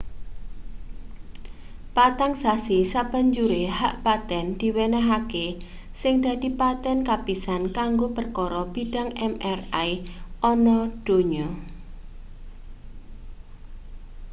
[1.95, 5.47] patang sasi sabanjure hak paten diwenehake
[6.01, 9.87] sing dadi paten kapisan kanggo perkara bidang mri
[10.51, 11.47] ana donya